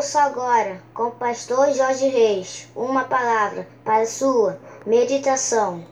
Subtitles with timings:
[0.00, 5.84] Ouça agora, com pastor Jorge Reis, uma palavra para sua meditação.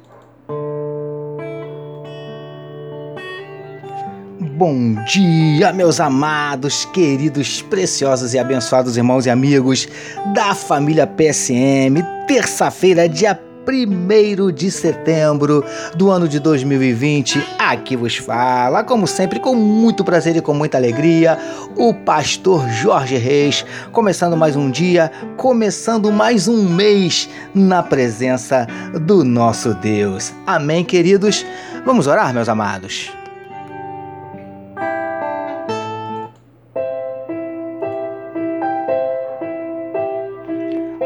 [4.56, 9.86] Bom dia, meus amados, queridos, preciosos e abençoados irmãos e amigos
[10.32, 12.02] da família PSM.
[12.26, 13.38] Terça-feira, dia
[13.70, 15.62] 1 de setembro
[15.94, 17.38] do ano de 2020.
[17.58, 21.38] Aqui vos fala, como sempre, com muito prazer e com muita alegria,
[21.76, 28.66] o pastor Jorge Reis, começando mais um dia, começando mais um mês na presença
[29.02, 30.32] do nosso Deus.
[30.46, 31.44] Amém, queridos?
[31.84, 33.12] Vamos orar, meus amados.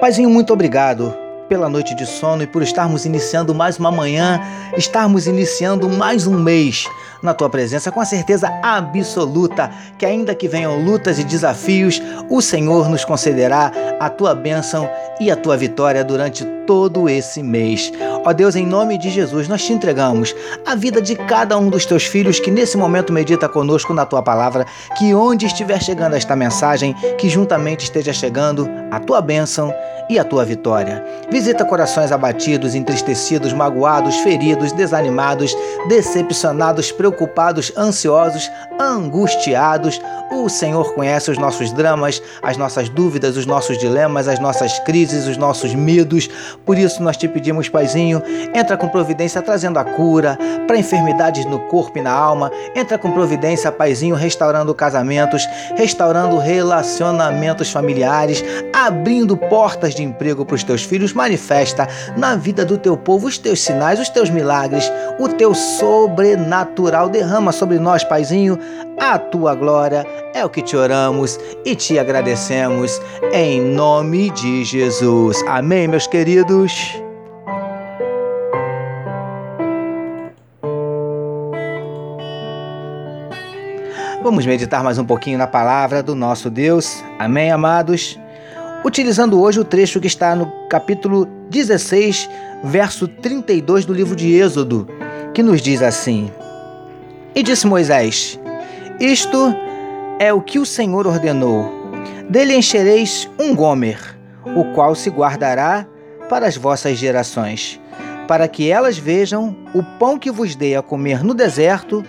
[0.01, 4.41] Paizinho, muito obrigado pela noite de sono e por estarmos iniciando mais uma manhã,
[4.77, 6.87] estarmos iniciando mais um mês
[7.23, 12.41] na tua presença, com a certeza absoluta que, ainda que venham lutas e desafios, o
[12.41, 14.89] Senhor nos concederá a tua bênção
[15.21, 17.93] e a tua vitória durante todo esse mês.
[18.25, 20.35] Ó Deus, em nome de Jesus, nós te entregamos
[20.67, 24.23] a vida de cada um dos teus filhos que nesse momento medita conosco na tua
[24.23, 29.73] palavra, que onde estiver chegando esta mensagem, que juntamente esteja chegando a tua bênção
[30.09, 31.05] e a tua vitória.
[31.31, 35.57] Visita corações abatidos, entristecidos, magoados, feridos, desanimados,
[35.89, 40.01] decepcionados, preocupados, ansiosos, angustiados.
[40.31, 45.27] O Senhor conhece os nossos dramas, as nossas dúvidas, os nossos dilemas, as nossas crises,
[45.27, 46.29] os nossos medos.
[46.65, 48.23] Por isso nós te pedimos, Paizinho,
[48.55, 52.51] entra com providência trazendo a cura para enfermidades no corpo e na alma.
[52.75, 60.65] Entra com providência, Paizinho, restaurando casamentos, restaurando relacionamentos familiares, abrindo portas de emprego para os
[60.65, 65.29] teus filhos, manifesta na vida do teu povo os teus sinais, os teus milagres, o
[65.29, 67.09] teu sobrenatural.
[67.09, 68.59] Derrama sobre nós, Paizinho,
[69.11, 70.07] a tua glória.
[70.33, 73.01] É o que te oramos e te agradecemos
[73.33, 75.43] em nome de Jesus.
[75.49, 76.73] Amém, meus queridos.
[84.23, 87.03] Vamos meditar mais um pouquinho na palavra do nosso Deus.
[87.19, 88.19] Amém, amados?
[88.85, 92.29] utilizando hoje o trecho que está no capítulo 16,
[92.65, 94.89] verso 32 do livro de Êxodo,
[95.33, 96.31] que nos diz assim:
[97.35, 98.41] E disse Moisés:
[99.01, 99.55] Isto
[100.19, 101.71] é o que o Senhor ordenou.
[102.29, 104.19] Dele enchereis um gomer,
[104.57, 105.87] o qual se guardará
[106.29, 107.81] para as vossas gerações,
[108.27, 112.05] para que elas vejam o pão que vos dei a comer no deserto,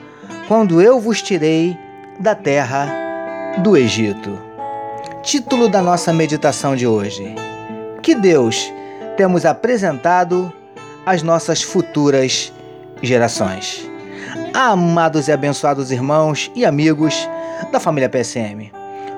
[0.48, 1.78] quando eu vos tirei
[2.20, 2.88] da terra
[3.58, 4.54] do Egito
[5.24, 7.34] título da nossa meditação de hoje.
[8.02, 8.72] Que Deus
[9.16, 10.52] temos apresentado
[11.06, 12.52] às nossas futuras
[13.02, 13.90] gerações.
[14.54, 17.28] Amados e abençoados irmãos e amigos
[17.72, 18.72] da família PSM.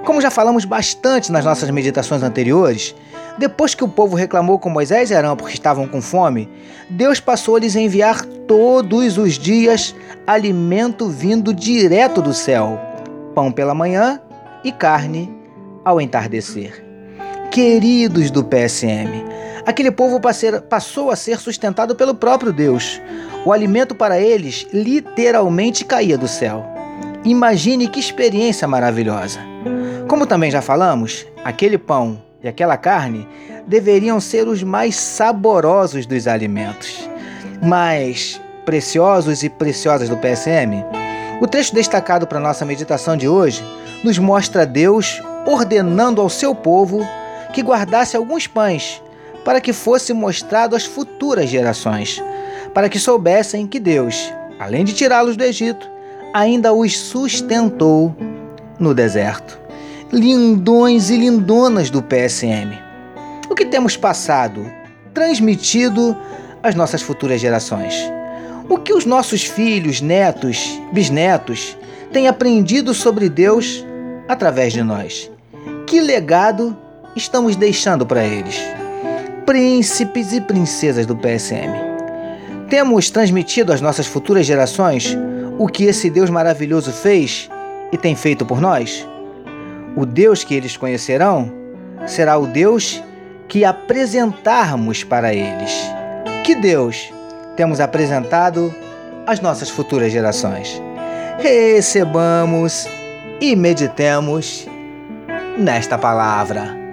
[0.05, 2.95] Como já falamos bastante nas nossas meditações anteriores,
[3.37, 6.49] depois que o povo reclamou com Moisés e Arão porque estavam com fome,
[6.89, 9.93] Deus passou-lhes a enviar todos os dias
[10.25, 12.79] alimento vindo direto do céu:
[13.35, 14.21] pão pela manhã
[14.63, 15.37] e carne
[15.83, 16.81] ao entardecer.
[17.51, 19.25] Queridos do PSM,
[19.65, 20.19] aquele povo
[20.69, 23.01] passou a ser sustentado pelo próprio Deus.
[23.45, 26.65] O alimento para eles literalmente caía do céu.
[27.23, 29.39] Imagine que experiência maravilhosa!
[30.07, 33.27] Como também já falamos, aquele pão e aquela carne
[33.65, 37.09] deveriam ser os mais saborosos dos alimentos.
[37.63, 40.85] Mas, preciosos e preciosas do PSM,
[41.41, 43.63] o trecho destacado para nossa meditação de hoje
[44.03, 47.05] nos mostra Deus ordenando ao seu povo
[47.53, 49.01] que guardasse alguns pães,
[49.45, 52.21] para que fosse mostrado às futuras gerações,
[52.73, 55.87] para que soubessem que Deus, além de tirá-los do Egito,
[56.33, 58.13] ainda os sustentou
[58.79, 59.57] no deserto.
[60.11, 62.77] Lindões e lindonas do PSM.
[63.49, 64.65] O que temos passado,
[65.13, 66.17] transmitido
[66.63, 67.95] às nossas futuras gerações?
[68.67, 71.77] O que os nossos filhos, netos, bisnetos
[72.11, 73.85] têm aprendido sobre Deus
[74.27, 75.31] através de nós?
[75.85, 76.75] Que legado
[77.15, 78.59] estamos deixando para eles?
[79.45, 81.71] Príncipes e princesas do PSM.
[82.67, 85.15] Temos transmitido às nossas futuras gerações
[85.59, 87.49] o que esse Deus maravilhoso fez
[87.91, 89.07] e tem feito por nós?
[89.95, 91.51] O Deus que eles conhecerão
[92.07, 93.03] será o Deus
[93.47, 95.71] que apresentarmos para eles.
[96.43, 97.13] Que Deus
[97.55, 98.73] temos apresentado
[99.27, 100.81] às nossas futuras gerações?
[101.37, 102.87] Recebamos
[103.39, 104.67] e meditemos
[105.57, 106.84] nesta palavra.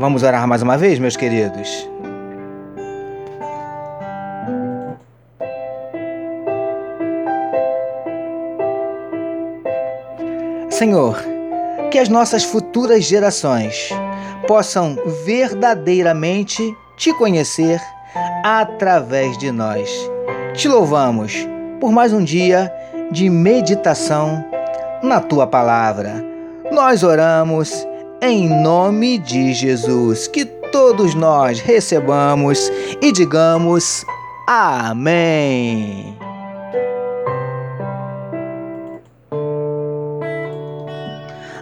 [0.00, 1.86] Vamos orar mais uma vez, meus queridos?
[10.70, 11.22] Senhor,
[11.90, 13.90] que as nossas futuras gerações
[14.48, 17.78] possam verdadeiramente te conhecer
[18.42, 19.90] através de nós.
[20.54, 21.46] Te louvamos
[21.78, 22.72] por mais um dia
[23.10, 24.42] de meditação
[25.02, 26.24] na tua palavra.
[26.72, 27.86] Nós oramos
[28.22, 32.70] em nome de Jesus, que todos nós recebamos
[33.00, 34.04] e digamos
[34.46, 36.18] Amém.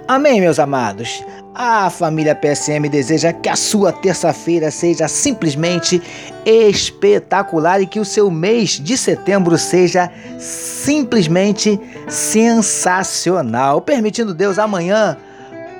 [0.06, 1.22] Amém, meus amados.
[1.54, 6.00] A família PSM deseja que a sua terça-feira seja simplesmente
[6.46, 11.78] espetacular e que o seu mês de setembro seja simplesmente
[12.08, 13.82] sensacional.
[13.82, 15.18] Permitindo Deus, amanhã,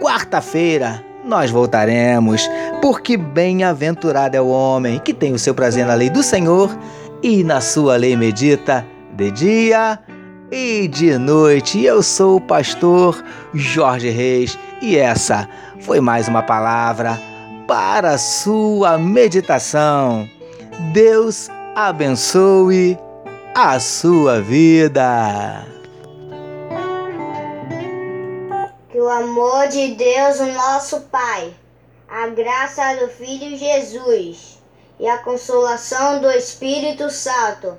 [0.00, 2.48] quarta-feira, nós voltaremos,
[2.80, 6.70] porque bem-aventurado é o homem que tem o seu prazer na lei do Senhor
[7.22, 9.98] e na sua lei medita de dia
[10.50, 11.84] e de noite.
[11.84, 13.22] Eu sou o pastor
[13.52, 15.48] Jorge Reis e essa
[15.80, 17.18] foi mais uma palavra
[17.66, 20.28] para a sua meditação.
[20.92, 22.96] Deus abençoe
[23.54, 25.77] a sua vida.
[29.08, 31.55] O amor de Deus, o nosso Pai,
[32.06, 34.58] a graça do Filho Jesus
[35.00, 37.78] e a consolação do Espírito Santo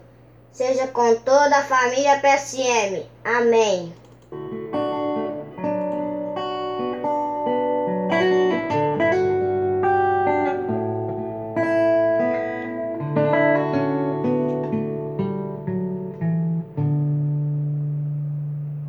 [0.52, 3.06] seja com toda a família PSM.
[3.24, 3.94] Amém.